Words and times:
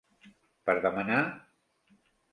Per 0.69 0.75
demanar?? 0.87 1.21